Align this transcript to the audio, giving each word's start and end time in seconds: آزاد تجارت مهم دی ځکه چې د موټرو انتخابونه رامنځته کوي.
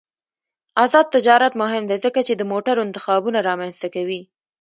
آزاد 0.83 1.05
تجارت 1.15 1.53
مهم 1.61 1.83
دی 1.89 1.97
ځکه 2.05 2.19
چې 2.27 2.33
د 2.35 2.41
موټرو 2.51 2.85
انتخابونه 2.87 3.39
رامنځته 3.49 3.87
کوي. 3.95 4.21